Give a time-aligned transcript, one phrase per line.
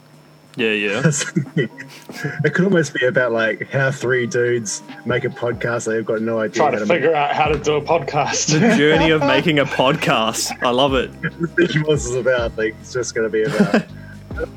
[0.57, 0.99] Yeah, yeah.
[1.55, 5.85] it could almost be about like how three dudes make a podcast.
[5.87, 6.55] They've got no idea.
[6.55, 8.57] Trying how to make figure out how to do a podcast.
[8.57, 10.51] the journey of making a podcast.
[10.63, 11.11] I love it.
[11.21, 12.39] the Thinking Monsters is about.
[12.39, 13.85] I think it's just going to be about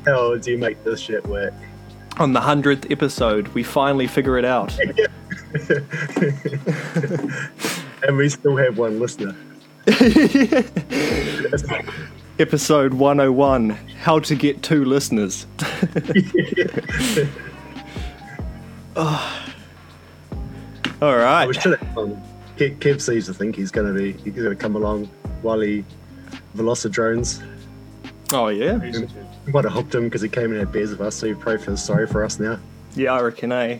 [0.05, 1.53] how do you make this shit work.
[2.17, 4.77] On the hundredth episode, we finally figure it out.
[8.03, 9.35] and we still have one listener.
[12.37, 13.71] Episode 101
[14.01, 15.47] How to Get Two Listeners.
[18.95, 18.95] Oh.
[21.01, 21.55] All I right.
[21.55, 21.97] should have.
[21.97, 22.21] Um,
[22.57, 24.11] Kev, Kev seems to think he's going to be.
[24.21, 25.05] He's going to come along
[25.41, 25.83] while he
[26.55, 27.43] velocidrones.
[28.31, 28.77] Oh, yeah.
[28.77, 28.91] We
[29.51, 31.65] might have hooked him because he came and had beers with us, so he probably
[31.65, 32.59] feels sorry for us now.
[32.95, 33.79] Yeah, I reckon, eh?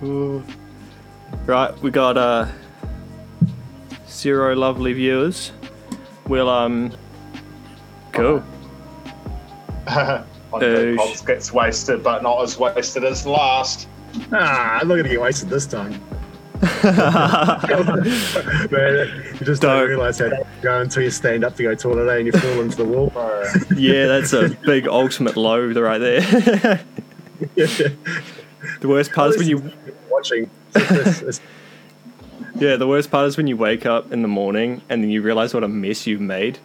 [1.46, 2.46] Right, we got uh,
[4.16, 5.52] zero lovely viewers.
[6.26, 6.92] We'll, um,
[8.12, 8.38] go.
[10.50, 13.88] One big Uh, pops gets wasted, but not as wasted as last.
[14.32, 15.92] Ah, I'm not going to get wasted this time.
[16.82, 16.94] Man,
[19.34, 19.88] you just don't, Don't.
[19.88, 22.60] realise how to go until you stand up to go toilet eh, and you fall
[22.62, 23.12] into the wall.
[23.76, 26.20] Yeah, that's a big ultimate low right there.
[27.54, 29.70] the worst part is when you
[30.10, 30.50] watching.
[30.74, 31.40] It's- it's-
[32.58, 35.20] Yeah, the worst part is when you wake up in the morning and then you
[35.20, 36.58] realize what a mess you've made.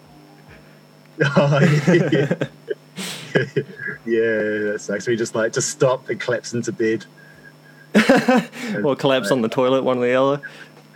[1.22, 2.34] oh, yeah.
[4.06, 5.06] yeah, that sucks.
[5.06, 7.06] We just like just stop and collapse into bed.
[8.86, 10.42] Or collapse on the toilet, one or the other.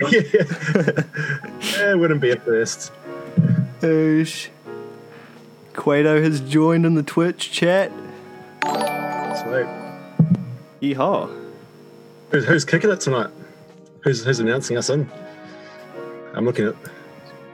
[0.01, 0.21] yeah.
[1.77, 2.91] yeah, it wouldn't be a first.
[3.81, 4.47] Oosh.
[5.73, 7.91] Quado has joined in the Twitch chat.
[8.63, 9.67] Sweet.
[10.81, 11.29] Yeehaw.
[12.29, 13.29] Who's, who's kicking it tonight?
[14.05, 15.09] Who's who's announcing us in?
[16.35, 16.75] I'm looking at.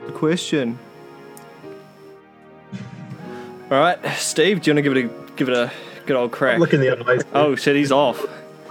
[0.05, 0.77] Good question.
[3.71, 5.71] All right, Steve, do you want to give it a give it a
[6.05, 6.59] good old crack?
[6.59, 7.19] Looking the other way.
[7.33, 8.21] Oh shit, he's off.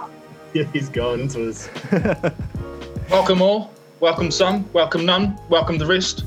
[0.53, 1.71] yeah, he's gone into his.
[3.09, 3.73] Welcome all.
[3.99, 4.71] Welcome some.
[4.73, 5.39] Welcome none.
[5.49, 6.25] Welcome the rest.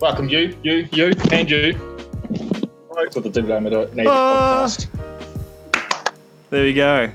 [0.00, 1.72] Welcome you, you, you, and you.
[3.10, 4.64] To the Digital Native Ah.
[4.68, 4.86] podcast.
[6.50, 7.10] There we go.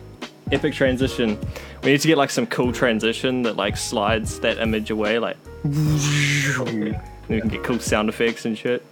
[0.51, 1.39] Epic transition.
[1.84, 5.38] We need to get like some cool transition that like slides that image away, like.
[5.63, 6.95] and
[7.29, 8.84] we can get cool sound effects and shit.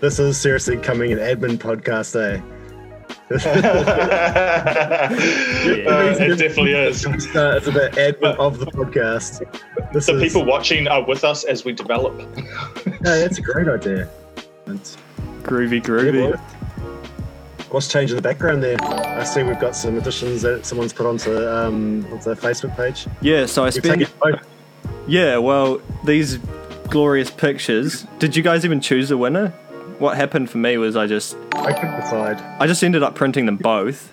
[0.00, 2.40] This is seriously coming an admin podcast, eh?
[5.88, 7.04] Uh, it definitely is.
[7.06, 9.40] Uh, it's about admin of the podcast.
[9.92, 12.18] This The is, people watching are with us as we develop.
[12.86, 14.08] Yeah, that's a great idea.
[14.66, 14.80] And,
[15.42, 16.32] Groovy, yeah, groovy.
[16.32, 16.57] boy.
[17.70, 18.76] What's changing the background there?
[18.82, 23.06] I see we've got some additions that someone's put onto um, their Facebook page.
[23.20, 24.08] Yeah, so I spent.
[25.06, 26.38] Yeah, well, these
[26.88, 28.06] glorious pictures.
[28.18, 29.50] Did you guys even choose a winner?
[29.98, 32.40] What happened for me was I just I couldn't decide.
[32.60, 34.12] I just ended up printing them both,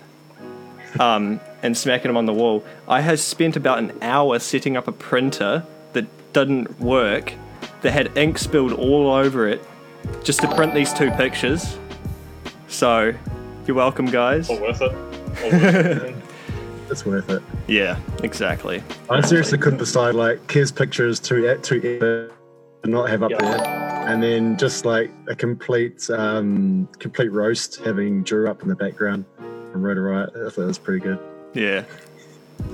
[0.99, 2.63] um, and smacking them on the wall.
[2.87, 7.33] I had spent about an hour setting up a printer that didn't work,
[7.81, 9.65] that had ink spilled all over it,
[10.23, 11.77] just to print these two pictures.
[12.67, 13.13] So,
[13.67, 14.49] you're welcome, guys.
[14.49, 14.91] All worth it.
[15.43, 16.15] All worth it.
[16.87, 17.41] It's worth it.
[17.67, 18.83] Yeah, exactly.
[19.09, 20.13] I seriously couldn't decide.
[20.13, 22.29] Like, Kev's picture is too too epic to
[22.85, 23.39] not have up Yeah.
[23.39, 28.75] there, and then just like a complete um, complete roast having Drew up in the
[28.75, 29.25] background
[29.71, 30.29] from Rotor Riot.
[30.35, 31.17] I thought it was pretty good.
[31.55, 31.85] Yeah.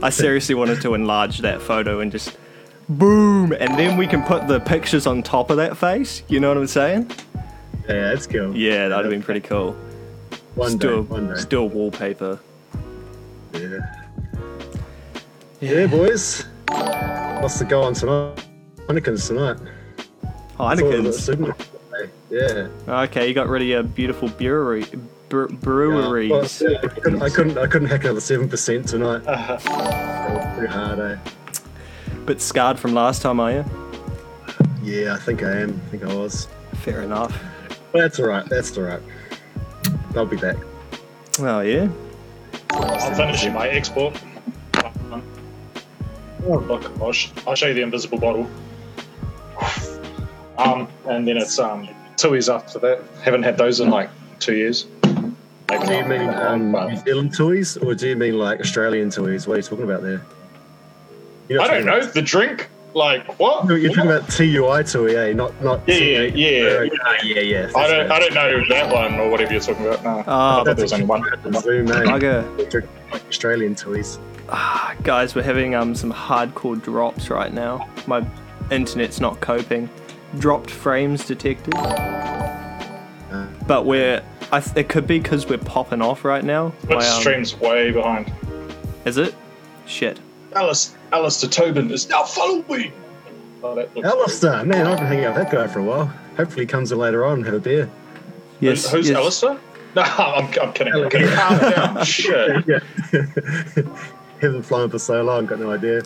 [0.04, 2.38] I seriously wanted to enlarge that photo and just
[2.90, 6.22] boom, and then we can put the pictures on top of that face.
[6.28, 7.10] You know what I'm saying?
[7.88, 8.54] Yeah, that's cool.
[8.58, 9.74] Yeah, that'd have been pretty cool.
[10.56, 11.36] One day, Still, one day.
[11.40, 12.40] still wallpaper.
[13.54, 13.80] Yeah.
[15.60, 16.46] Yeah, boys.
[16.70, 18.46] What's the go on tonight?
[18.88, 19.58] Heineken's tonight.
[20.58, 21.18] Heineken's.
[21.24, 21.56] Super-
[22.30, 22.68] Yeah.
[22.88, 24.86] Okay, you got rid of your beautiful brewery,
[25.30, 25.56] bre- Yeah.
[25.60, 26.32] breweries.
[26.32, 27.58] Well, I, couldn't, I couldn't.
[27.58, 29.24] I couldn't hack another seven percent tonight.
[29.26, 31.18] That was Too hard, eh?
[32.26, 33.66] Bit scarred from last time, are you?
[34.84, 35.82] Yeah, I think I am.
[35.88, 36.48] I think I was.
[36.76, 37.38] Fair enough.
[37.92, 38.46] But that's all right.
[38.48, 39.02] That's all right.
[40.16, 40.58] I'll be back.
[41.40, 41.90] Oh yeah.
[42.72, 44.20] I'm finishing my export.
[46.44, 48.50] Look, I'll, sh- I'll show you the invisible bottle.
[50.58, 51.88] Um, and then it's um,
[52.18, 53.02] Tui's after that.
[53.24, 54.10] Haven't had those in like
[54.40, 54.88] two years.
[55.04, 58.38] Maybe Do you not mean that um, but- New Zealand toys, or do you mean
[58.38, 59.48] like Australian toys?
[59.48, 60.22] What are you talking about there?
[61.48, 62.04] You're I don't know.
[62.06, 62.70] The drink?
[62.94, 63.66] Like, what?
[63.68, 65.34] You're, you're talking about TUI toy, eh?
[65.34, 65.82] Not not.
[65.88, 66.90] Yeah, yeah, yeah.
[67.06, 67.72] Ah, yeah, yeah.
[67.76, 70.04] I don't, I don't know that one or whatever you're talking about.
[70.04, 71.24] No, Ah, I thought there was only one.
[71.62, 71.94] Zoom, eh?
[72.04, 72.88] Bugger.
[73.30, 74.20] Australian toys.
[75.04, 77.88] Guys, we're having um some hardcore drops right now.
[78.08, 78.26] My
[78.72, 79.90] internet's not coping.
[80.40, 81.74] Dropped frames detected.
[83.68, 84.22] But we're.
[84.52, 86.74] I th- it could be because we're popping off right now.
[86.82, 88.32] But My, um, stream's way behind.
[89.06, 89.34] Is it?
[89.86, 90.20] Shit.
[90.54, 92.92] Alice, Alistair Tobin is now following me.
[93.64, 96.06] Oh, that looks Alistair, man, I've been hanging out with that guy for a while.
[96.38, 97.90] Hopefully, he comes in later on and have a beer.
[98.60, 98.90] Yes.
[98.90, 99.18] Who's yes.
[99.18, 99.60] Alistair?
[99.94, 100.94] No, I'm, I'm kidding.
[100.94, 101.28] I'm kidding.
[101.28, 102.06] Calm down.
[102.06, 102.66] Shit.
[102.66, 102.80] Yeah.
[104.42, 106.02] Haven't flown for so long, got no idea.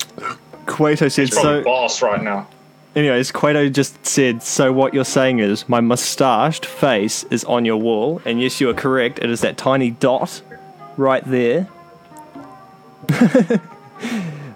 [0.66, 1.63] Quato said He's so.
[1.63, 2.48] boss right now.
[2.96, 7.78] Anyways, Quato just said, so what you're saying is my mustached face is on your
[7.78, 9.19] wall, and yes, you are correct.
[9.19, 10.42] It is that tiny dot
[10.98, 11.68] right there.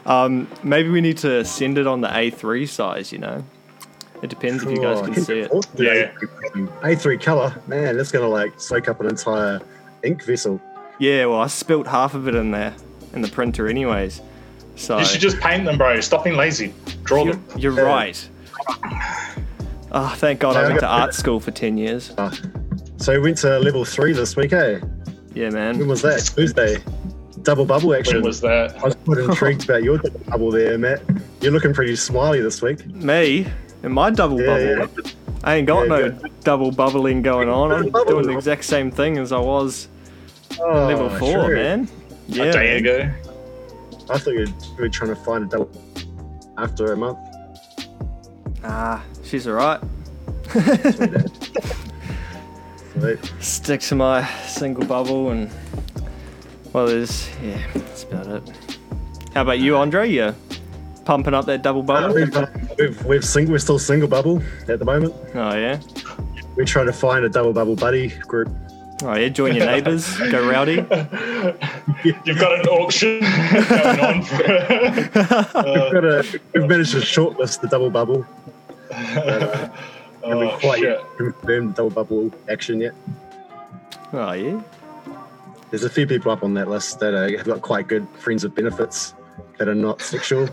[0.09, 3.43] Um, maybe we need to send it on the A3 size, you know?
[4.21, 5.45] It depends if you guys can see it.
[5.45, 6.11] afford to do Yeah.
[6.81, 9.61] A3 color, man, that's gonna like soak up an entire
[10.03, 10.59] ink vessel.
[10.99, 12.73] Yeah, well, I spilt half of it in there,
[13.13, 14.19] in the printer, anyways.
[14.75, 15.99] So, You should just paint them, bro.
[16.01, 16.73] Stop being lazy.
[17.03, 17.45] Draw you're, them.
[17.57, 17.81] you're Yeah.
[17.83, 18.29] right.
[19.91, 22.11] Oh, thank God I Yeah, I went to art school for 10 years.
[22.17, 22.31] Uh,
[22.97, 24.79] so we went to level three this week, eh?
[25.33, 25.79] Yeah, man.
[25.79, 26.19] When was that?
[26.35, 26.77] Tuesday.
[27.43, 28.15] Double bubble action.
[28.17, 28.77] When was that?
[28.79, 31.01] I was quite intrigued about your double bubble there, Matt.
[31.41, 32.85] You're looking pretty smiley this week.
[32.87, 33.47] Me?
[33.81, 35.01] and my double Yeah, bubble?
[35.05, 35.11] yeah.
[35.45, 36.31] I ain't got Yeah, no good.
[36.43, 37.71] double bubbling going on.
[37.71, 39.87] I'm doing the exact same thing as I was
[40.59, 41.55] Oh, level four, true.
[41.55, 41.87] man.
[42.27, 42.43] Yeah.
[42.45, 43.09] a day ago.
[44.09, 44.47] I thought you
[44.77, 45.71] were trying to find a double
[46.57, 47.19] after a month.
[48.65, 49.79] Ah, she's alright.
[52.93, 53.31] Sweet.
[53.39, 55.49] Stick to my single bubble and
[56.73, 58.43] well, there's yeah, that's about it.
[59.33, 60.09] How about you, Andre?
[60.09, 60.35] You
[61.05, 62.15] pumping up that double Uh, bubble?
[62.15, 62.45] we've, uh,
[62.77, 65.13] we've, we've sing- we're still single bubble at the moment.
[65.33, 65.79] Oh yeah.
[66.55, 68.49] We're trying to find a double bubble buddy group.
[69.03, 69.29] Oh yeah.
[69.29, 70.17] Join your neighbours.
[70.17, 70.73] Go rowdy.
[72.03, 73.19] You've got an auction
[73.69, 74.23] going on.
[74.23, 74.37] For,
[75.65, 78.25] We've, got a, we've managed to shortlist the double bubble.
[78.91, 79.71] haven't
[80.23, 81.01] oh, quite shit.
[81.17, 82.93] confirmed the double bubble action yet.
[84.13, 84.61] Oh yeah.
[85.69, 88.43] There's a few people up on that list that uh, have got quite good friends
[88.43, 89.13] with benefits
[89.57, 90.47] that are not sexual.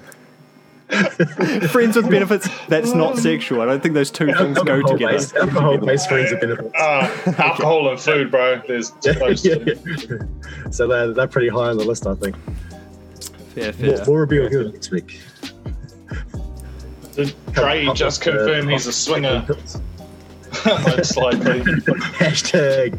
[1.71, 2.49] Friends with benefits.
[2.69, 3.61] That's not sexual.
[3.61, 5.15] I don't think those two things go together.
[5.15, 6.73] Alcohol-based, alcohol-based friends with benefits.
[6.79, 8.63] Uh, alcohol and food, bro.
[8.69, 10.71] There's those Yeah, yeah.
[10.71, 12.37] So they're, they're pretty high on the list, I think.
[13.55, 14.05] Fair, We'll, fair.
[14.07, 15.21] we'll reveal who next week.
[17.17, 19.45] Did Dre just confirm he's a swinger?
[20.67, 21.61] Most likely.
[22.19, 22.97] hashtag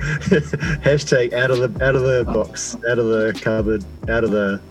[0.82, 4.62] hashtag out of the out of the box, out of the cupboard, out of the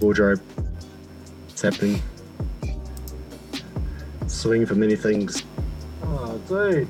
[0.00, 0.40] wardrobe.
[1.48, 2.02] It's happening.
[4.26, 5.42] Swing for many things.
[6.02, 6.88] Oh, dude.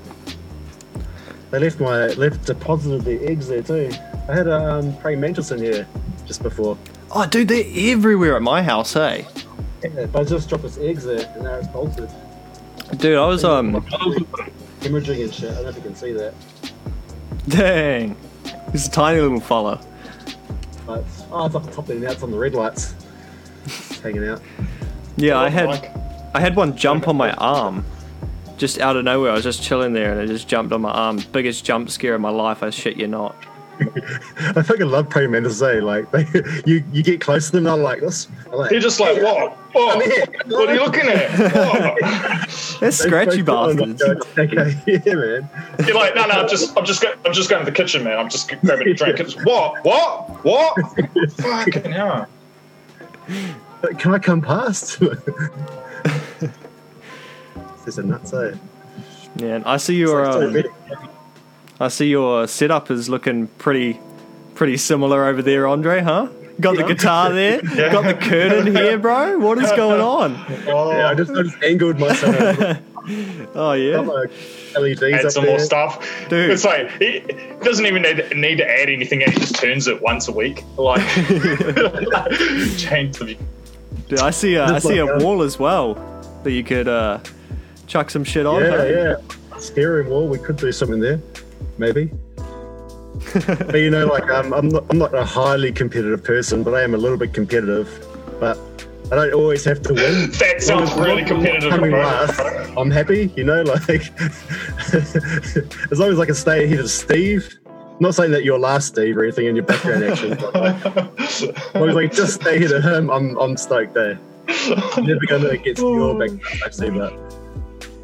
[1.50, 3.90] They left my left deposited the eggs there too.
[4.28, 5.86] I had a um, praying mantis in here
[6.24, 6.78] just before.
[7.10, 9.26] Oh, dude, they're everywhere at my house, hey.
[9.82, 12.08] Yeah, I just dropped its eggs there, and now it's bolted.
[12.98, 13.84] Dude, I was um,
[14.80, 15.50] Hemorrhaging and shit.
[15.50, 16.34] I don't know if you can see that.
[17.48, 18.16] dang.
[18.72, 19.84] He's a tiny little fella.
[20.86, 22.10] But oh, it's up the top there now.
[22.10, 22.94] It's on the red lights.
[23.64, 24.40] It's hanging out.
[25.16, 25.92] Yeah, I had Like,
[26.34, 27.84] I had one jump on my arm,
[28.56, 29.32] just out of nowhere.
[29.32, 31.20] I was just chilling there, and it just jumped on my arm.
[31.32, 32.62] Biggest jump scare of my life.
[32.62, 33.36] I shit you not.
[34.56, 35.60] I fucking love praying mantis.
[35.62, 35.80] Eh?
[35.80, 36.26] Like they,
[36.66, 38.26] you, you get close to them, they're like this.
[38.48, 39.56] They're like, you're just like, what?
[39.72, 40.04] What?
[40.48, 41.30] What are you looking at?
[41.54, 42.00] What?
[42.80, 44.02] They're scratchy they call bastards.
[44.36, 45.48] like, Okay, yeah, man.
[45.86, 48.02] You're like, no, no, I'm just, I'm just, go- I'm just going to the kitchen,
[48.02, 48.18] man.
[48.18, 49.20] I'm just grabbing a drink.
[49.20, 49.84] It's, what?
[49.84, 50.44] What?
[50.44, 50.76] What?
[51.36, 52.26] Fucking hell.
[53.98, 54.98] Can I come past?
[57.84, 58.54] There's a nuts, eh?
[59.36, 61.09] Yeah, and I see your It's like um, diabetic.
[61.80, 63.98] I see your setup is looking pretty
[64.54, 66.00] pretty similar over there, Andre.
[66.00, 66.28] Huh?
[66.60, 67.62] Got the guitar there.
[67.90, 69.38] Got the curtain here, bro.
[69.38, 70.36] What is going on?
[70.66, 72.78] Oh, yeah, I just, I just angled myself.
[73.54, 74.26] Oh yeah, my
[74.78, 75.52] LEDs add up some there.
[75.52, 76.28] more stuff.
[76.28, 76.50] Dude.
[76.50, 77.20] It's like he
[77.62, 79.20] doesn't even need, need to add anything.
[79.20, 80.62] He just turns it once a week.
[80.76, 81.00] Like
[82.76, 83.36] change the.
[84.08, 84.54] Dude, I see.
[84.56, 85.94] A, I see a like, uh, wall as well
[86.44, 87.20] that you could uh,
[87.86, 88.62] chuck some shit on.
[88.62, 88.84] Yeah, huh?
[88.84, 89.58] yeah.
[89.58, 90.28] Steering wheel.
[90.28, 91.20] We could do something there,
[91.80, 92.12] maybe.
[93.34, 96.82] but you know, like um, I'm not, I'm not a highly competitive person, but I
[96.82, 97.88] am a little bit competitive.
[98.38, 98.58] But
[99.10, 100.30] I don't always have to win.
[100.38, 102.38] That sounds really competitive, Coming last,
[102.76, 103.32] I'm happy.
[103.36, 103.88] You know, like
[104.94, 107.56] as long as I can stay ahead of Steve.
[107.98, 110.30] Not saying that you're last, Steve, or anything in your background action.
[110.40, 110.86] But like,
[111.20, 111.42] as
[111.74, 114.18] long as I just stay ahead of him, I'm I'm stoked there.
[114.48, 117.12] I'm Never gonna get to your background, actually, but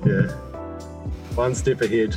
[0.05, 0.33] yeah,
[1.35, 2.15] one step ahead.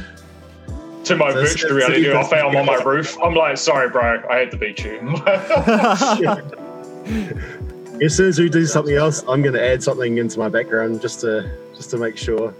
[1.10, 3.18] To my That's- virtual that's reality, I found on my roof.
[3.22, 5.00] I'm like, sorry, bro, I had to beat you.
[8.02, 11.02] as soon as we do something else, I'm going to add something into my background
[11.02, 12.54] just to just to make sure.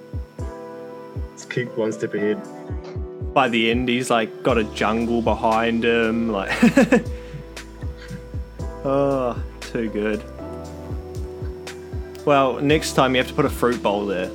[1.30, 2.42] Let's keep one step ahead.
[3.34, 6.32] By the end, he's like got a jungle behind him.
[6.32, 6.52] Like,
[8.84, 10.24] oh, too good.
[12.26, 14.30] Well, next time you have to put a fruit bowl there.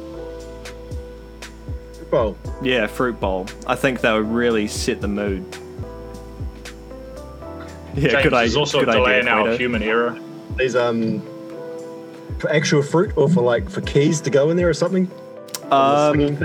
[2.10, 3.46] Well, Yeah, fruit bowl.
[3.66, 5.44] I think that would really set the mood.
[7.94, 8.58] Yeah, James, good there's idea.
[8.58, 10.18] also a good delay idea, in our human era.
[10.56, 11.22] these um
[12.38, 15.08] for actual fruit or for like for keys to go in there or something.
[15.70, 16.38] Um,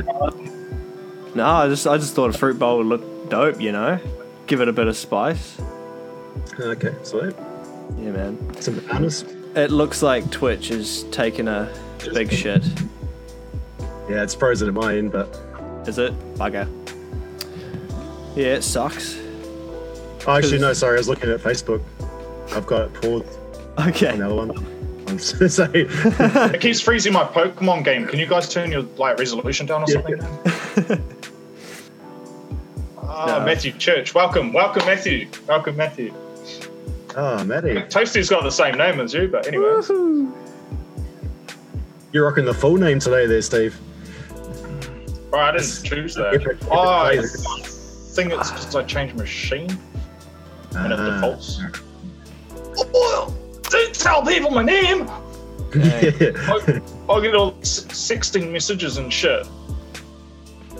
[1.36, 3.60] no, I just I just thought a fruit bowl would look dope.
[3.60, 4.00] You know,
[4.48, 5.60] give it a bit of spice.
[6.60, 7.34] okay, sweet.
[7.98, 8.62] Yeah, man.
[8.62, 9.24] Some bananas.
[9.56, 11.68] It looks like Twitch is taking a
[12.14, 12.64] big shit.
[14.08, 15.36] Yeah, it's frozen at my end, but
[15.90, 16.14] Is it?
[16.36, 16.68] Bugger.
[18.36, 19.18] Yeah, it sucks.
[20.28, 21.82] oh, actually no, sorry, I was looking at Facebook.
[22.52, 23.40] I've got it paused.
[23.80, 24.14] Okay.
[24.14, 24.52] Another one.
[25.08, 25.88] I'm so sorry.
[26.54, 28.06] It keeps freezing my Pokemon game.
[28.06, 30.02] Can you guys turn your like resolution down or Yeah.
[30.76, 31.04] something?
[33.02, 33.46] Ah, No.
[33.46, 36.14] Matthew Church, welcome, welcome, Matthew, welcome, Matthew.
[37.18, 39.82] oh, Maddie, Toasty's got the same name as you, but anyway.
[42.14, 43.76] You're rocking the full name today, there, Steve.
[45.34, 46.34] Oh, I didn't choose that.
[46.36, 49.70] Epic- epic Oh, I think it's because I changed machine
[50.76, 51.16] and it Ah.
[51.16, 51.62] defaults.
[52.96, 53.34] Oh,
[53.70, 55.08] don't tell people my name.
[55.76, 59.46] I, I get all s- 16 messages and shit.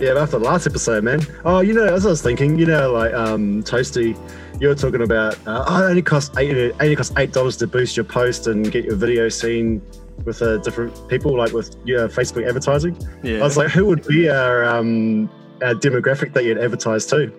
[0.00, 1.20] Yeah, after the last episode, man.
[1.44, 4.18] Oh, you know, as I was thinking, you know, like um, Toasty,
[4.60, 7.56] you were talking about uh, oh, it only costs eight, it only costs eight dollars
[7.58, 9.82] to boost your post and get your video seen
[10.24, 12.96] with uh, different people, like with your Facebook advertising.
[13.22, 13.38] Yeah.
[13.38, 15.28] I was like, who would be our um,
[15.62, 17.32] our demographic that you'd advertise to?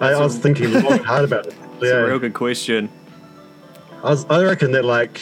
[0.00, 1.54] I, I was thinking long hard about it.
[1.80, 2.88] It's a real good question.
[4.02, 5.18] I, was, I reckon that like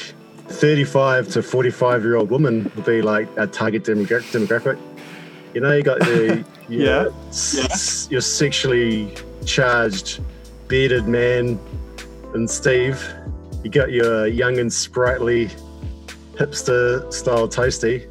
[0.48, 4.78] thirty-five to forty-five year old woman would be like a target demogra- demographic.
[5.54, 7.02] You know, you got the Yeah.
[7.02, 9.14] your, s- your sexually
[9.44, 10.20] charged
[10.68, 11.58] bearded man
[12.34, 13.06] and Steve.
[13.62, 15.50] You got your young and sprightly
[16.36, 18.06] hipster style toasty.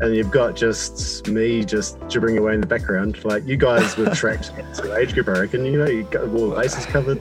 [0.00, 3.24] And you've got just me just gibbering away in the background.
[3.24, 5.64] Like you guys were attract to age group, I reckon.
[5.64, 7.20] You know, you got all the bases covered.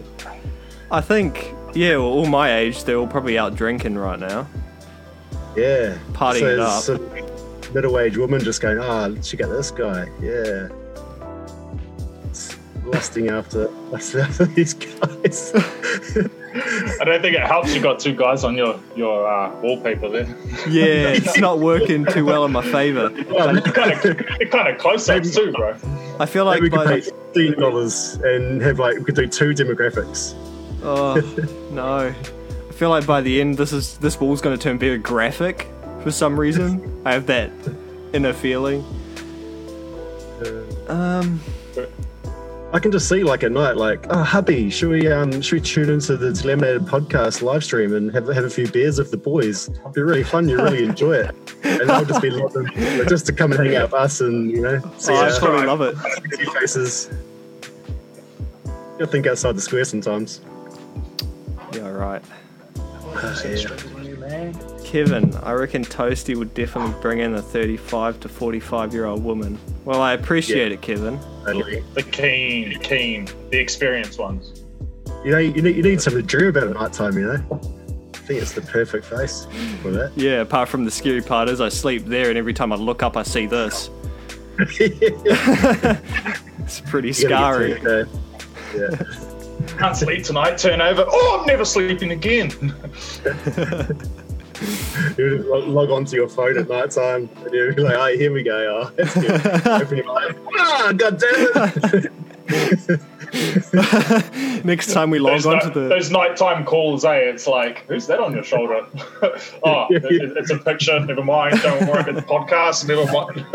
[0.91, 4.47] I think, yeah, well, all my age, they're all probably out drinking right now.
[5.55, 5.97] Yeah.
[6.13, 7.73] Partying so it up.
[7.73, 10.07] Middle-aged woman just going, ah, she got this guy.
[10.21, 10.69] Yeah.
[12.25, 12.55] It's
[12.85, 15.51] lusting after, lusting after these guys.
[17.01, 20.27] I don't think it helps you got two guys on your your uh, wallpaper there.
[20.69, 23.09] Yeah, it's not working too well in my favor.
[23.29, 24.05] well, It kind of
[24.41, 25.75] it kind of close ups too, bro.
[26.19, 29.27] I feel maybe we like could pay fifteen dollars and have like we could do
[29.27, 30.33] two demographics.
[30.83, 31.15] oh
[31.71, 32.13] no,
[32.69, 35.67] I feel like by the end this is this wall's going to turn very graphic
[36.01, 37.01] for some reason.
[37.05, 37.51] I have that
[38.13, 38.83] inner feeling.
[40.87, 41.41] Um,
[42.73, 45.61] I can just see like at night, like, oh hubby, should we um should we
[45.61, 49.17] tune into the Laminated podcast live stream and have have a few beers with the
[49.17, 49.69] boys?
[49.69, 50.49] It'd be really fun.
[50.49, 52.67] You really enjoy it, and I'll just be loving
[53.07, 55.39] just to come and hang out with us and you know see oh, I our
[55.39, 55.95] probably love it.
[56.37, 57.09] few faces.
[58.99, 60.41] You think outside the square sometimes.
[61.71, 62.23] Yeah, right.
[63.45, 64.76] Yeah.
[64.87, 69.59] Kevin, I reckon Toasty would definitely bring in a 35 to 45 year old woman.
[69.83, 71.19] Well, I appreciate it, Kevin.
[71.43, 71.83] Totally.
[71.93, 74.63] The keen, keen, the experienced ones.
[75.25, 77.17] You know, you need, you need something to dream about at night time.
[77.17, 77.61] You know,
[78.13, 79.45] I think it's the perfect face
[79.81, 80.13] for that.
[80.15, 83.03] Yeah, apart from the scary part is I sleep there, and every time I look
[83.03, 83.89] up, I see this.
[86.67, 87.75] It's pretty scary.
[87.75, 88.07] get to it,
[88.75, 89.77] Yeah.
[89.77, 90.57] Can't sleep tonight.
[90.57, 91.05] Turn over.
[91.07, 92.51] Oh, I'm never sleeping again.
[95.17, 98.31] You log log onto your phone at night time and you'll be like, oh, here
[98.33, 98.87] we go.
[98.87, 99.67] Oh, that's good.
[99.67, 100.33] Open your eye.
[100.57, 102.09] Ah, God damn
[102.47, 102.47] it.
[104.65, 105.79] Next time we log Those, onto ni- the.
[105.89, 107.13] those nighttime calls, eh?
[107.15, 108.85] It's like, who's that on your shoulder?
[109.63, 110.99] oh, it- it- it's a picture.
[110.99, 111.61] Never mind.
[111.61, 112.09] Don't worry.
[112.11, 112.87] It's a podcast.
[112.87, 113.45] Never mind.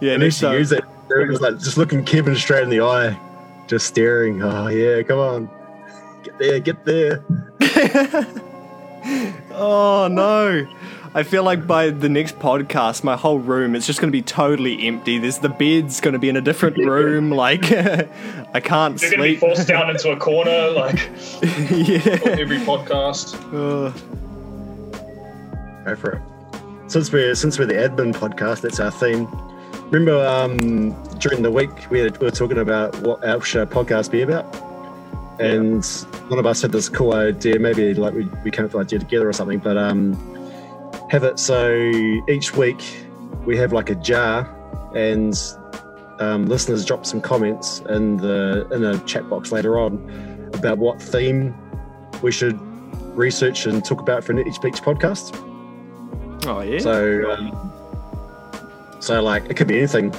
[0.00, 0.58] Yeah, I need next to time.
[0.58, 0.84] use it.
[1.10, 3.18] It was like just looking Kevin straight in the eye,
[3.66, 4.42] just staring.
[4.42, 5.50] Oh, yeah, come on.
[6.22, 7.24] Get there, get there.
[9.52, 10.66] Oh no.
[11.16, 14.22] I feel like by the next podcast, my whole room is just going to be
[14.22, 15.18] totally empty.
[15.18, 17.30] There's the bed's going to be in a different room.
[17.30, 19.38] Like, I can't You're going to be sleep.
[19.38, 20.96] forced down into a corner, like
[21.70, 22.18] yeah.
[22.40, 23.36] every podcast.
[23.54, 23.92] Uh,
[25.84, 26.22] Go for it.
[26.90, 29.28] Since we're since we're the admin podcast, that's our theme.
[29.90, 34.22] Remember um, during the week we, we were talking about what our show podcast be
[34.22, 34.52] about.
[35.38, 35.84] And
[36.28, 37.58] one of us had this cool idea.
[37.58, 40.14] Maybe like we, we came up with the idea together or something, but um,
[41.10, 41.76] have it so
[42.28, 42.82] each week
[43.44, 44.48] we have like a jar,
[44.94, 45.34] and
[46.20, 51.00] um, listeners drop some comments in the in a chat box later on about what
[51.00, 51.54] theme
[52.22, 52.58] we should
[53.16, 55.40] research and talk about for each each podcast.
[56.46, 56.78] Oh yeah.
[56.78, 57.72] So, um,
[59.00, 60.10] so like it could be anything.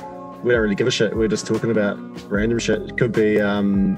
[0.43, 1.15] We don't really give a shit.
[1.15, 1.97] We're just talking about
[2.29, 2.81] random shit.
[2.81, 3.97] It could be, um,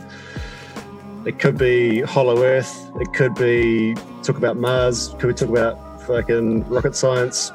[1.26, 2.90] it could be Hollow Earth.
[3.00, 5.10] It could be talk about Mars.
[5.20, 7.52] Could we talk about fucking rocket science,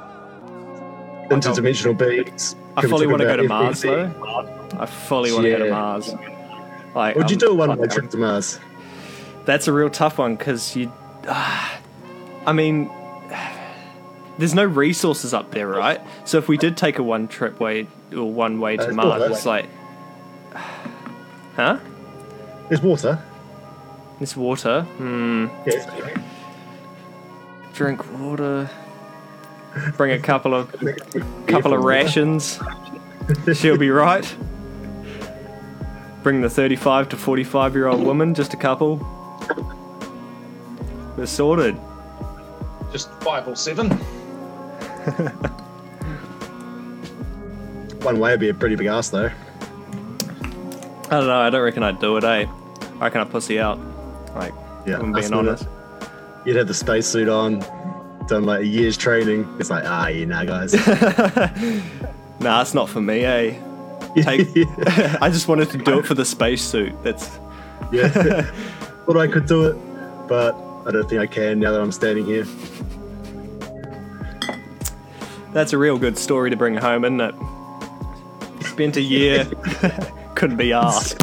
[1.30, 2.56] interdimensional beings?
[2.76, 4.12] I fully want to go to Mars though.
[4.78, 6.14] I fully want to go to Mars.
[6.94, 8.58] Like, Would you do a one-way trip to Mars?
[9.46, 10.92] That's a real tough one because you.
[11.26, 11.78] ah,
[12.46, 12.90] I mean,
[14.38, 16.00] there's no resources up there, right?
[16.24, 19.30] So if we did take a one trip way or one way to Uh, Mars,
[19.30, 19.66] it's like,
[21.56, 21.78] huh?
[22.68, 23.22] There's water.
[24.22, 24.82] It's water.
[24.82, 25.48] Hmm.
[25.66, 25.84] Yes.
[27.74, 28.70] Drink water.
[29.96, 30.70] Bring a couple of
[31.48, 32.60] couple of rations.
[33.52, 34.24] She'll be right.
[36.22, 39.04] Bring the 35 to 45 year old woman, just a couple.
[41.16, 41.76] We're sorted.
[42.92, 43.90] Just five or seven.
[48.02, 49.32] One way would be a pretty big ass though.
[51.06, 51.40] I don't know.
[51.40, 52.46] I don't reckon I'd do it, eh?
[52.46, 53.80] I reckon I'd pussy out.
[54.34, 54.52] Like,
[54.86, 55.62] Yeah, I'm being honest.
[55.64, 55.68] it.
[56.46, 57.60] You'd have the spacesuit on,
[58.26, 59.46] done like a year's training.
[59.60, 60.74] It's like, ah, you know, guys.
[62.40, 63.54] Nah, it's not for me, eh?
[64.20, 64.48] Take-
[65.22, 66.92] I just wanted to do it for the spacesuit.
[67.04, 67.38] That's
[67.92, 68.08] yeah.
[69.06, 69.76] Thought I could do it,
[70.26, 72.44] but I don't think I can now that I'm standing here.
[75.52, 77.34] that's a real good story to bring home, isn't it?
[78.66, 79.44] Spent a year,
[80.34, 81.22] couldn't be asked.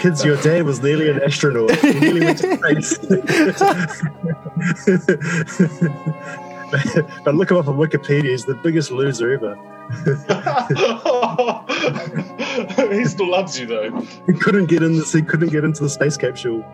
[0.00, 1.70] Kids, your dad was nearly an astronaut.
[1.76, 2.96] He nearly went to space.
[7.24, 8.30] but look him up on Wikipedia.
[8.30, 9.58] He's the biggest loser ever.
[12.94, 14.00] he still loves you though.
[14.26, 15.12] He couldn't get in this.
[15.12, 16.64] He couldn't get into the space capsule.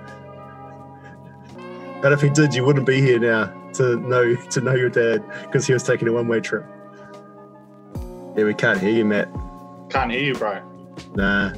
[2.01, 5.25] But if he did, you wouldn't be here now to know to know your dad
[5.43, 6.65] because he was taking a one-way trip.
[8.37, 9.29] Yeah, we can't hear you, Matt.
[9.89, 10.63] Can't hear you, bro.
[11.17, 11.53] Nah.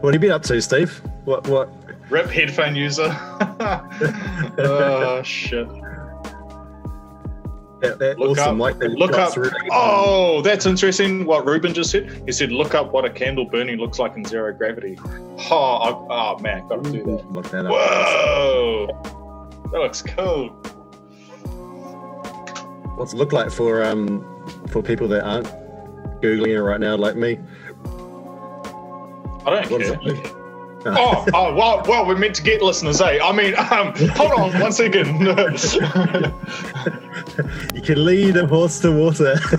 [0.00, 1.00] What have you been up to, Steve?
[1.24, 1.46] What?
[1.48, 1.68] What?
[2.10, 3.08] Rip headphone user.
[4.58, 5.66] oh shit.
[7.80, 8.58] That, that Look awesome up.
[8.58, 9.34] like that Look up.
[9.70, 11.26] Oh, that's interesting.
[11.26, 12.22] What Ruben just said.
[12.24, 14.98] He said, "Look up what a candle burning looks like in zero gravity."
[15.50, 17.32] Oh, I, oh man, got to do that.
[17.32, 17.72] Look that up.
[17.72, 18.86] Whoa,
[19.72, 20.48] that looks cool.
[22.96, 24.24] What's it look like for um
[24.68, 25.46] for people that aren't
[26.22, 27.38] googling it right now, like me?
[29.46, 30.32] I don't What does care.
[30.98, 33.18] oh, oh, well, well, we're meant to get listeners, eh?
[33.22, 35.06] I mean, um, hold on one second.
[37.74, 39.36] You can lead a horse to water.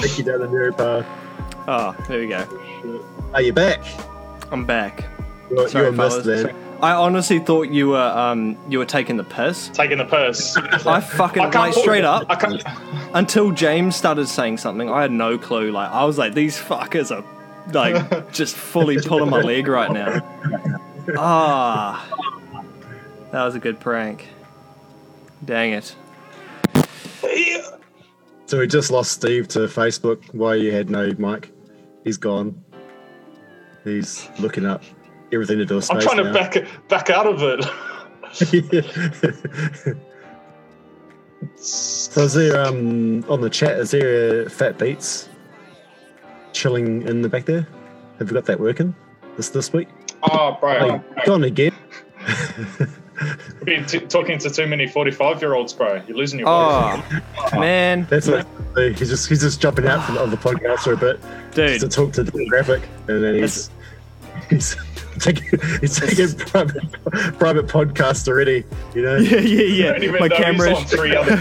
[0.00, 1.06] Take you down the narrow path.
[1.68, 2.46] Oh, there we go.
[3.34, 3.80] Are you back?
[4.50, 5.04] I'm back.
[5.50, 6.44] You're, Sorry, you're missed, fellas.
[6.44, 6.56] man.
[6.82, 9.68] I honestly thought you were um you were taking the piss.
[9.68, 10.56] Taking the piss.
[10.86, 12.62] I fucking I can't like straight up I can't.
[13.14, 14.88] until James started saying something.
[14.88, 15.70] I had no clue.
[15.72, 17.22] Like I was like, these fuckers are
[17.72, 20.20] like just fully pulling my leg right now.
[21.16, 22.06] Ah,
[23.30, 24.28] that was a good prank.
[25.44, 25.94] Dang it.
[28.46, 31.52] So we just lost Steve to Facebook Why you had no mic.
[32.04, 32.64] He's gone.
[33.84, 34.82] He's looking up
[35.32, 36.32] everything to do with I'm space trying to now.
[36.32, 37.64] back back out of it.
[41.56, 43.78] so is there um on the chat?
[43.78, 45.29] Is there a Fat Beats
[46.52, 47.66] chilling in the back there?
[48.18, 48.94] Have you got that working
[49.36, 49.88] this this week?
[50.22, 51.74] Oh, bro, Hey, gone again.
[52.28, 56.02] You've been t- talking to too many 45 year olds, bro.
[56.06, 57.22] You're losing your oh, voice.
[57.52, 60.92] Oh man, That's what he's just he's just jumping out from on the podcast for
[60.92, 61.20] a bit
[61.54, 63.70] just to talk to the graphic, and then he's
[64.50, 64.76] he's
[65.18, 66.92] taking he's taking private
[67.38, 68.64] private podcast already.
[68.94, 70.10] You know, Yeah, yeah, yeah.
[70.18, 70.90] My know camera on is.
[70.90, 71.36] three other.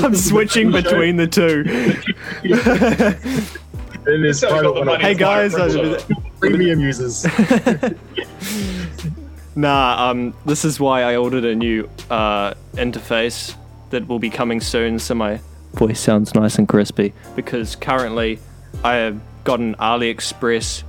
[0.06, 1.64] I'm switching between the two.
[4.06, 5.98] and his So we got private the one Hey to buy a guys, printer.
[6.40, 7.26] premium users.
[9.54, 13.54] Nah, um, this is why I ordered a new uh, interface
[13.90, 15.40] that will be coming soon, so my
[15.74, 17.12] voice sounds nice and crispy.
[17.36, 18.38] Because currently,
[18.82, 20.82] I have got an AliExpress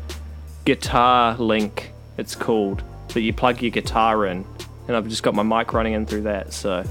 [0.66, 1.92] guitar link.
[2.18, 4.46] It's called that you plug your guitar in,
[4.88, 6.54] and I've just got my mic running in through that.
[6.54, 6.84] So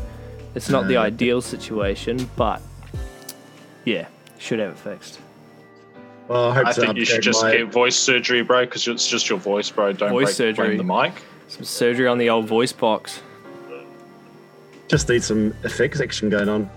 [0.54, 1.02] it's not the Uh.
[1.02, 2.60] ideal situation, but
[3.84, 4.06] yeah,
[4.38, 5.18] should have it fixed.
[6.28, 8.86] Well, I hope I to think you should just my- get voice surgery, bro, because
[8.88, 9.92] it's just your voice, bro.
[9.92, 10.66] Don't Voice break, surgery.
[10.68, 11.12] break the mic.
[11.48, 13.20] Some surgery on the old voice box.
[14.88, 16.68] just need some effects action going on.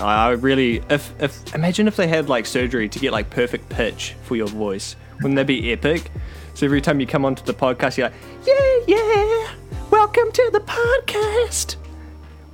[0.00, 3.68] I I really, if if imagine if they had like surgery to get like perfect
[3.68, 6.10] pitch for your voice, wouldn't that be epic?
[6.54, 9.52] So every time you come onto the podcast, you're like, yeah, yeah,
[9.90, 11.76] welcome to the podcast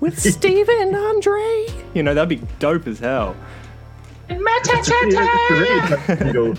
[0.00, 1.66] with Steve and Andre.
[1.94, 3.36] You know that'd be dope as hell.
[6.06, 6.54] Jingle.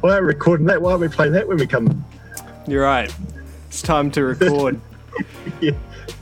[0.00, 0.80] Why aren't we recording that?
[0.80, 2.04] Why aren't we playing that when we come?
[2.66, 3.14] You're right.
[3.68, 4.80] It's time to record.
[5.60, 5.72] Yeah.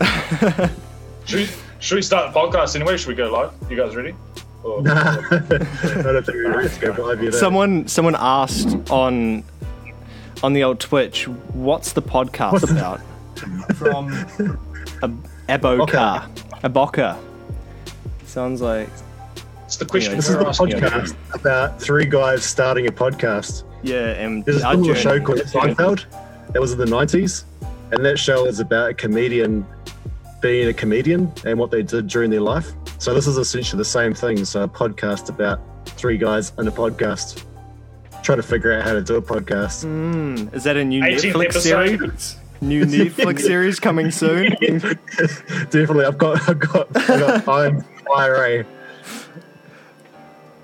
[1.81, 2.97] Should we, start the podcast anyway?
[2.97, 3.53] Should we go live?
[3.71, 4.15] You guys ready?
[4.63, 7.33] Or- I don't think we're ready to go live yet.
[7.35, 9.43] someone someone asked on
[10.43, 13.01] on the old Twitch, what's the podcast What's the- about?
[13.77, 14.13] From
[15.03, 15.09] a
[15.59, 16.29] Aboka.
[16.63, 17.17] Aboka.
[18.27, 18.89] Sounds like
[19.65, 23.65] It's the question Yeah, This is we're a podcast about three guys starting a podcast.
[23.83, 26.05] yeah, and There's a our little show called Seinfeld
[26.53, 27.45] that was in the 90s,
[27.93, 29.65] and that show is about a comedian
[30.41, 32.73] being a comedian and what they did during their life.
[32.99, 34.45] So this is essentially the same thing.
[34.45, 37.45] So a podcast about three guys in a podcast
[38.23, 39.85] trying to figure out how to do a podcast.
[39.85, 41.99] Mm, is that a new Netflix episode.
[41.99, 42.37] series?
[42.61, 44.51] New Netflix series coming soon.
[45.71, 48.65] Definitely, I've got, I've got, I've got I'm IRA.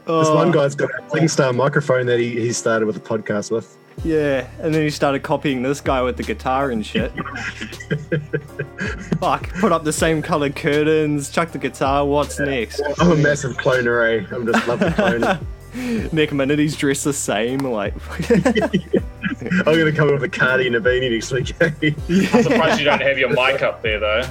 [0.06, 3.76] This one guy's got a SingStar microphone that he, he started with a podcast with.
[4.04, 7.12] Yeah, and then he started copying this guy with the guitar and shit.
[9.18, 12.06] Fuck, put up the same colored curtains, chuck the guitar.
[12.06, 12.80] What's next?
[12.98, 14.26] I'm a massive clone array.
[14.30, 15.46] I'm just love the clone.
[16.12, 17.58] Nick Minity's dressed the same.
[17.58, 17.94] Like,
[18.30, 21.54] I'm gonna come with a cardi and a beanie next week.
[21.60, 24.22] I'm surprised you don't have your mic up there though.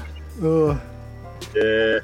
[0.44, 0.82] oh,
[1.56, 2.00] yeah,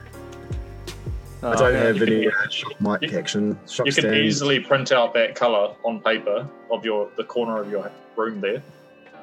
[1.44, 1.86] I don't man.
[1.96, 3.60] have any uh, shock mic You- action.
[3.68, 4.16] Shock You can stand.
[4.16, 8.62] easily print out that color on paper of your the corner of your room there,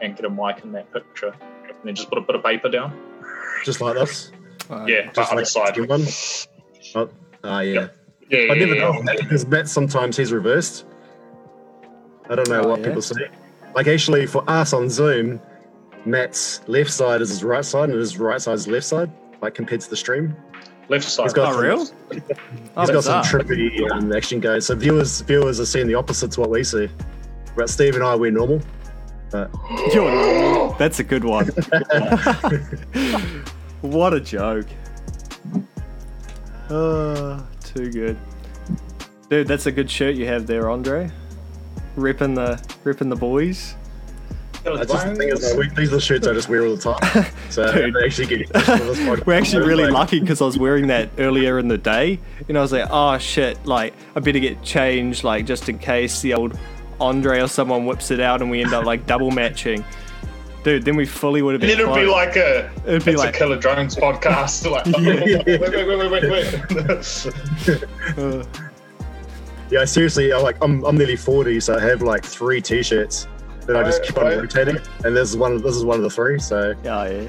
[0.02, 2.68] and get a mic in that picture, and then just put a bit of paper
[2.68, 2.92] down.
[3.64, 4.32] just like this.
[4.70, 5.78] Uh, Yeah, Just like side.
[5.88, 6.04] one.
[6.94, 7.08] Oh,
[7.44, 7.72] ah, yeah.
[7.72, 7.94] Yep.
[8.30, 9.02] Yeah, yeah, I never yeah, know yeah.
[9.04, 10.84] that because Matt sometimes he's reversed.
[12.28, 12.86] I don't know Oh, what yeah?
[12.88, 13.28] people say.
[13.74, 15.40] Like actually, for us on Zoom,
[16.04, 19.10] Matt's left side is his right side, and his right side is his left side.
[19.40, 20.36] Like compared to the stream,
[20.88, 21.24] Left side.
[21.24, 21.86] He's got Oh, some- real?
[22.76, 24.60] Oh, he's got some trippy um, action going.
[24.62, 26.88] So viewers, viewers are seeing the opposite to what we see.
[27.56, 28.62] But Steve and I, we're normal.
[29.30, 29.50] But
[29.92, 30.74] You're normal.
[30.78, 31.48] That's a good one.
[33.82, 34.66] what a joke.
[36.70, 38.16] Oh, too good.
[39.28, 41.10] Dude, that's a good shirt you have there, Andre.
[41.96, 43.74] Ripping the ripping the boys.
[44.64, 46.76] That's just the thing is, like, we, these are the shirts I just wear all
[46.76, 47.24] the time.
[47.50, 47.96] So Dude.
[47.96, 49.26] I actually get this.
[49.26, 52.18] We're actually really Like, lucky because I was wearing that earlier in the day,
[52.48, 53.64] and I was like, "Oh shit!
[53.66, 56.58] Like, I better get changed, like, just in case the old
[57.00, 59.84] Andre or someone whips it out and we end up like double matching."
[60.64, 61.70] Dude, then we fully would have been.
[61.70, 64.68] Then it'd be like a It'd be it's like- a Killer Drones podcast.
[64.70, 64.84] Like,
[65.46, 67.78] wait, wait, wait, wait, wait.
[68.18, 68.44] Uh,
[69.70, 73.26] Yeah, seriously, I'm like I'm I'm nearly forty, so I have like three T-shirts
[73.68, 74.38] that I just Right, keep on right.
[74.38, 76.38] rotating, and this is one of this is one of the three.
[76.40, 77.28] So yeah, yeah.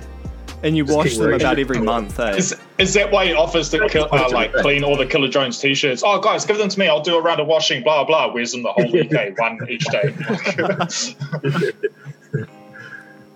[0.61, 2.35] And you Just wash them wearing about every month, eh?
[2.35, 5.57] Is, is that why he offers to kill, uh, like clean all the Killer Drones
[5.57, 6.03] t-shirts?
[6.05, 6.89] Oh, guys, give them to me.
[6.89, 7.81] I'll do a round of washing.
[7.81, 8.33] Blah blah.
[8.33, 9.13] Wears them the whole week.
[9.13, 9.31] eh?
[9.37, 10.13] One each day.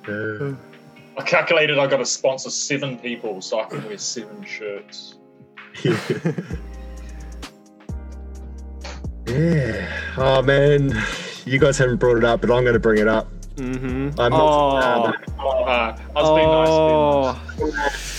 [0.10, 0.54] uh,
[1.18, 5.16] I calculated I got to sponsor seven people, so I can wear seven shirts.
[9.28, 9.88] yeah.
[10.18, 10.90] Oh man,
[11.46, 13.28] you guys haven't brought it up, but I'm going to bring it up.
[13.56, 14.20] Mm-hmm.
[14.20, 15.30] I'm oh, not.
[15.38, 16.68] Uh, I was being nice.
[16.70, 18.10] oh.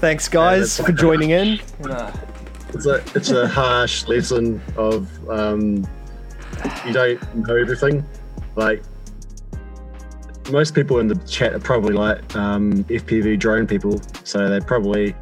[0.00, 1.60] Thanks, guys, that's for joining in.
[2.72, 5.86] It's a it's a harsh lesson of um,
[6.86, 8.04] you don't know everything.
[8.56, 8.82] Like
[10.50, 15.14] most people in the chat are probably like um, FPV drone people, so they probably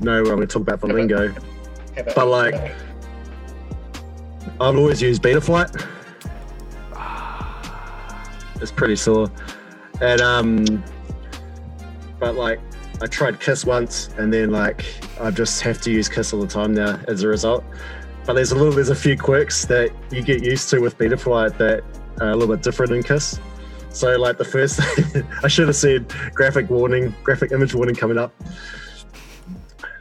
[0.00, 1.32] know what I'm going to talk about for lingo.
[2.14, 2.54] But like,
[4.60, 5.95] I've always used Betaflight.
[8.60, 9.30] It's pretty sore,
[10.00, 10.84] and um,
[12.18, 12.60] but like
[13.02, 14.84] I tried Kiss once, and then like
[15.20, 17.64] I just have to use Kiss all the time now as a result.
[18.24, 21.58] But there's a little, there's a few quirks that you get used to with Betaflight
[21.58, 21.84] that
[22.20, 23.38] are a little bit different in Kiss.
[23.90, 24.80] So like the first,
[25.44, 28.32] I should have said graphic warning, graphic image warning coming up.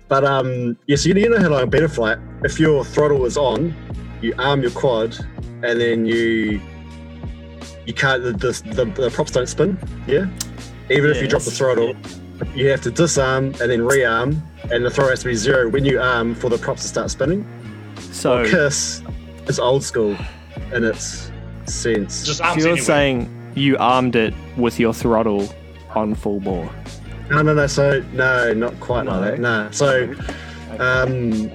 [0.08, 3.76] But um, yes, you know how like Betaflight, if your throttle is on,
[4.22, 5.18] you arm your quad,
[5.64, 6.62] and then you
[7.86, 9.78] you can't the the, the, the props don't spin.
[10.08, 10.28] Yeah,
[10.90, 11.58] even if you drop the Yes.
[11.58, 11.94] throttle,
[12.56, 15.86] you have to disarm and then rearm, and the throw has to be zero when
[15.86, 17.46] you arm for the props to start spinning.
[18.12, 19.02] so, Kiss,
[19.48, 20.16] it's old school
[20.74, 21.32] in its
[21.66, 22.26] sense.
[22.26, 22.80] Just So you're anyway.
[22.82, 25.48] saying you armed it with your throttle
[25.94, 26.70] on full bore.
[27.30, 27.68] No, no, no.
[27.68, 29.20] So no, not quite No.
[29.20, 29.40] like that.
[29.40, 29.68] No.
[29.72, 30.14] So
[30.80, 31.50] um, you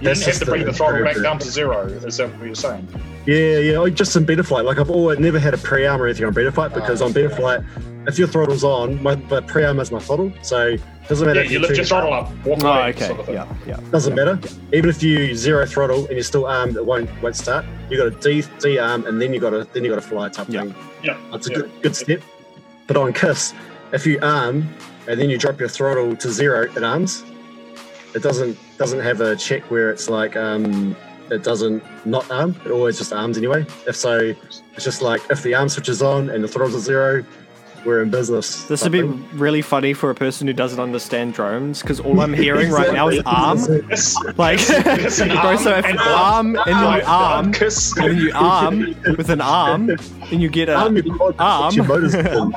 [0.00, 1.86] didn't have to bring the- the throttle back down to zero.
[1.86, 2.86] Is that what you're saying?
[3.36, 3.78] Yeah, yeah.
[3.78, 4.64] like Just in Betaflight.
[4.64, 8.08] Like I've always never had a pre-arm or anything on Betaflight because Oh, on Betaflight,
[8.08, 10.32] if your throttle's on, my but pre-arm is my throttle.
[10.42, 11.40] So it doesn't matter.
[11.40, 12.88] Yeah, if you lift your throttle up, walk Oh, away.
[12.90, 13.08] okay.
[13.08, 13.28] Sort of.
[13.28, 13.78] Yeah, yeah.
[13.90, 14.38] Doesn't matter.
[14.72, 17.66] Even if you zero throttle and you're still armed, it won't won't start.
[17.90, 20.28] You got to de de-arm and then you got to then you got to fly
[20.30, 20.62] type Yeah.
[20.62, 20.74] thing.
[21.04, 21.16] Yeah.
[21.30, 21.56] That's a yeah.
[21.58, 22.20] good good step.
[22.86, 23.52] But on Kiss,
[23.92, 24.66] if you arm
[25.06, 27.24] and then you drop your throttle to zero, it arms.
[28.14, 30.96] It doesn't doesn't have a check where it's like um
[31.30, 32.56] it doesn't not arm.
[32.64, 33.64] It always just arms anyway.
[33.86, 34.34] If so,
[34.74, 37.24] it's just like if the arm switch is on and the throttle's at zero,
[37.84, 38.64] we're in business.
[38.64, 42.34] This would be really funny for a person who doesn't understand drones because all I'm
[42.34, 43.58] hearing right now is arm.
[43.88, 44.16] Yes.
[44.36, 47.96] Like, Yes, an it so if arm and arm and then you arm, kiss.
[47.96, 48.78] and then you arm
[49.16, 51.02] with an arm, and you get arm a.
[51.74, 51.84] your
[52.26, 52.54] arm.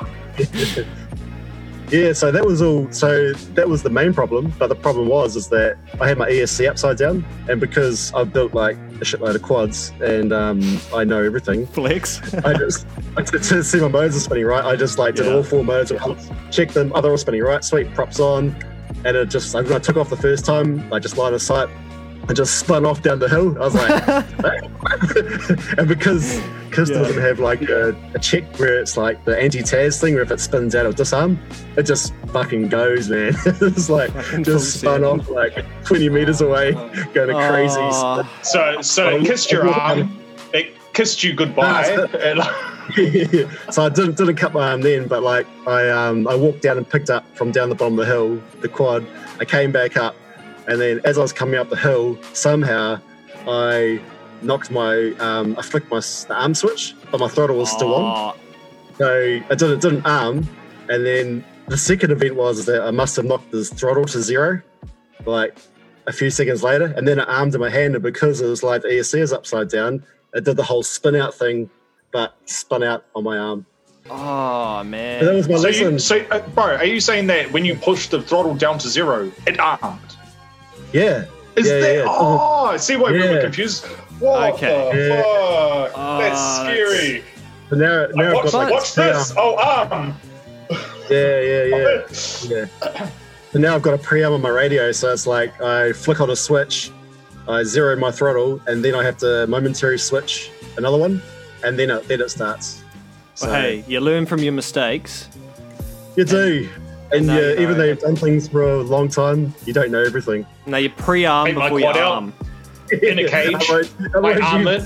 [1.92, 2.92] Yeah, so that was all.
[2.92, 4.54] So that was the main problem.
[4.58, 8.32] But the problem was is that I had my ESC upside down, and because I've
[8.32, 12.22] built like a shitload of quads and um, I know everything, Flex.
[12.46, 12.86] I just
[13.18, 14.64] I, to, to see my modes are spinning right.
[14.64, 15.34] I just like did Yeah.
[15.34, 15.92] all four modes,
[16.52, 16.92] checked them.
[16.96, 17.64] Oh, they're all spinning right.
[17.64, 18.56] Sweet, props on,
[19.06, 21.70] and it just when I took off the first time, I just line of sight.
[22.32, 23.58] I just spun off down the hill.
[23.62, 24.08] I was like,
[25.78, 26.40] and because
[26.70, 27.00] because Yeah.
[27.00, 30.40] doesn't have like a, a check where it's like the anti-Taz thing, where if it
[30.40, 31.38] spins out of disarm,
[31.76, 33.34] it just fucking goes, man.
[33.46, 35.06] it's like Fucking just spun send.
[35.22, 36.72] off like 20 meters away,
[37.14, 37.76] going a crazy.
[37.82, 40.18] Oh, So, so it kissed your arm.
[40.54, 42.08] It kissed you goodbye.
[42.22, 42.40] and,
[43.74, 46.78] so I didn't didn't cut my arm then, but like I um I walked down
[46.78, 49.06] and picked up from down the bottom of the hill the quad.
[49.42, 50.16] I came back up,
[50.68, 53.00] and then as I was coming up the hill, somehow
[53.48, 54.00] I
[54.42, 58.36] knocked my um I flicked my the arm switch, but my throttle was still on.
[58.36, 58.40] oh,
[58.98, 60.48] So I didn't didn't arm,
[60.90, 64.62] and then the second event was that I must have knocked the throttle to zero,
[65.26, 65.58] like
[66.08, 68.64] a few seconds later, and then it armed in my hand, and because it was
[68.64, 71.70] like the ESC is upside down, it did the whole spin out thing,
[72.12, 73.66] but spun out on my arm.
[74.10, 75.36] oh And that man.
[75.36, 75.94] was my so, lesson.
[75.94, 78.90] you, so uh, bro, are you saying that when you push the throttle down to
[78.90, 80.00] zero, it armed?
[80.94, 81.26] Yeah,
[81.56, 81.82] Is Yeah, that?
[81.96, 82.06] yeah, yeah.
[82.08, 83.42] Oh, I see why we were Yeah.
[83.42, 83.86] confused.
[84.20, 84.90] What Okay.
[84.92, 85.16] the Yeah.
[85.18, 85.92] fuck?
[85.96, 87.24] Oh, that's scary.
[87.70, 89.34] So now, now I've watch got like watch this.
[89.38, 90.16] Oh, arm.
[91.10, 92.02] Yeah, yeah, yeah,
[92.48, 93.10] yeah.
[93.52, 96.30] So now I've got a pre-arm on my radio, so it's like I flick on
[96.30, 96.90] a switch,
[97.50, 101.22] I zero my throttle, and then I have to momentary switch another one,
[101.66, 102.82] and then it then it starts.
[103.36, 105.28] So Well, hey, you learn from your mistakes.
[106.16, 107.62] you do, and now yeah, you know.
[107.62, 110.46] even though you've done things for a long time, you don't know everything.
[110.66, 112.12] Now you pre-arm Take before you quad out.
[112.14, 112.34] arm.
[113.02, 114.84] In a cage, Otherwise- like otherwise arm you- it,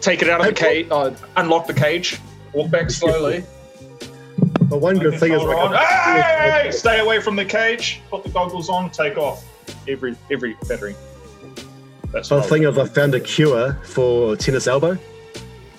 [0.00, 2.18] take it out of the cage, uh, unlock the cage,
[2.52, 3.44] walk back slowly.
[4.68, 5.74] But one good thing is Hold like on.
[5.76, 8.00] Hey, stay away from the cage.
[8.10, 8.90] Put the goggles on.
[8.90, 9.44] Take off
[9.86, 10.94] every every battery.
[12.10, 14.96] That's The thing would is, I found a cure for tennis elbow.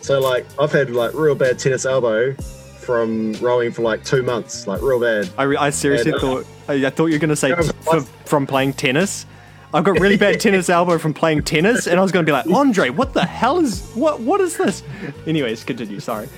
[0.02, 2.36] So like, I've had like real bad tennis elbow
[2.84, 5.30] from rowing for like two months, like real bad.
[5.38, 7.50] I, re- I seriously And, uh, thought I, I thought you were going to say
[7.50, 9.26] Yeah, f- from playing tennis.
[9.74, 12.34] I've got really bad tennis elbow from playing tennis, and I was going to be
[12.34, 14.20] like, Andre, what the hell is what?
[14.20, 14.84] What is this?
[15.26, 16.00] Anyways, continue.
[16.00, 16.30] Sorry.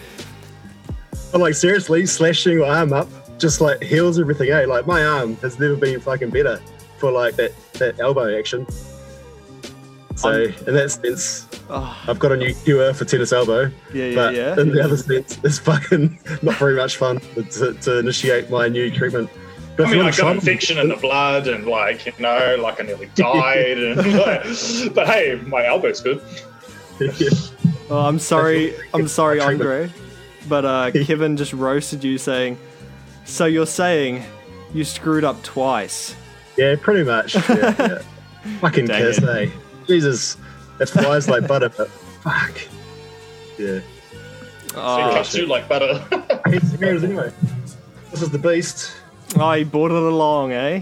[1.31, 4.49] But like seriously, slashing your arm up just like heals everything.
[4.51, 4.65] Eh?
[4.65, 6.61] Like my arm has never been fucking better
[6.97, 8.65] for like that that elbow action.
[10.15, 13.69] So I'm- in that sense, Oh, I've got a new cure for tennis elbow.
[13.93, 14.59] yeah, yeah, But yeah.
[14.59, 17.19] in the other sense, it's fucking not very much fun
[17.51, 19.29] to, to initiate my new treatment.
[19.75, 22.85] But I mean, I got infection in the blood, and like you know, like I
[22.85, 24.43] nearly died, and like,
[24.93, 26.21] but hey, my elbow's good.
[27.89, 28.73] Oh, I'm sorry.
[28.93, 29.39] I'm sorry.
[29.41, 29.91] Andre.
[30.47, 32.57] But uh, Kevin just roasted you, saying,
[33.25, 34.23] "So you're saying
[34.73, 36.15] you screwed up twice?"
[36.57, 37.35] yeah, pretty much.
[37.35, 37.99] Yeah, yeah.
[38.61, 39.49] fucking kiss, eh?
[39.87, 40.37] Jesus,
[40.79, 42.57] it flies like butter, but fuck.
[43.57, 43.67] Yeah.
[43.77, 43.83] it
[44.77, 46.05] Oh, cuts you like butter.
[46.45, 47.31] I hate cigars anyway.
[48.11, 48.95] This is the beast.
[49.37, 50.81] oh, you brought it along, eh?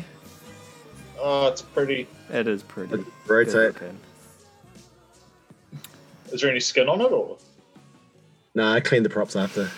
[1.19, 2.07] oh, it's pretty.
[2.31, 2.89] It is pretty.
[2.97, 3.55] good Rotate.
[3.73, 3.99] looking.
[6.31, 7.37] Is there any skin on it, or
[8.55, 9.69] Nah, I cleaned the props after.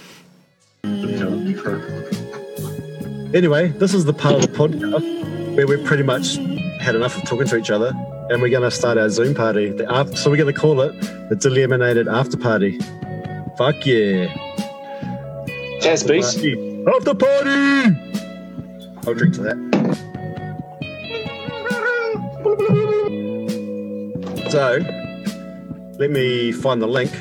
[3.33, 6.35] Anyway, this is the part of the podcast where we've pretty much
[6.79, 7.91] had enough of talking to each other,
[8.29, 9.69] and we're going to start our Zoom party.
[9.69, 12.79] The after, so we're going to call it the Deliminated After Party.
[13.57, 14.33] Fuck yeah!
[15.79, 16.37] jazz beast?
[16.37, 17.95] After party!
[19.05, 19.57] I'll drink to that.
[24.49, 24.79] So,
[25.99, 27.11] let me find the link.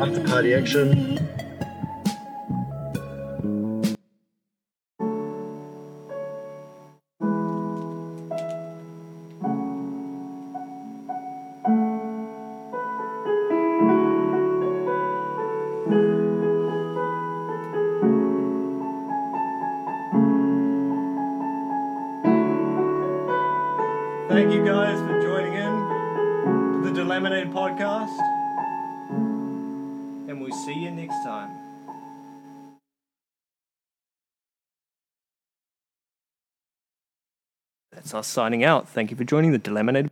[0.00, 1.25] After party action.
[38.16, 38.88] Us signing out.
[38.88, 40.10] Thank you for joining the Delaminated